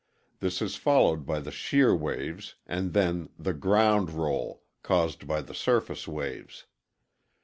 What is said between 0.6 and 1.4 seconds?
is followed by